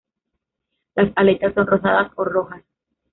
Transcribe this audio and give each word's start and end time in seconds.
Las 0.95 1.11
aletas 1.15 1.53
son 1.53 1.67
rosadas 1.67 2.11
o 2.15 2.23
rojas. 2.23 2.63